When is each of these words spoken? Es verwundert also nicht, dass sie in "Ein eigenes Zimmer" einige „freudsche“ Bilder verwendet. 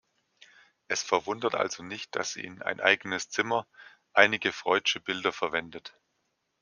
Es 0.87 1.03
verwundert 1.03 1.53
also 1.53 1.83
nicht, 1.83 2.15
dass 2.15 2.33
sie 2.33 2.43
in 2.43 2.63
"Ein 2.63 2.79
eigenes 2.79 3.29
Zimmer" 3.29 3.67
einige 4.13 4.51
„freudsche“ 4.51 4.99
Bilder 4.99 5.31
verwendet. 5.31 5.95